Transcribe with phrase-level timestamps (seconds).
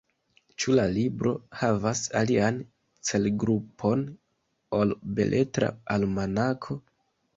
[0.61, 2.57] Ĉu la libro havas alian
[3.09, 4.03] celgrupon
[4.79, 6.79] ol Beletra Almanako?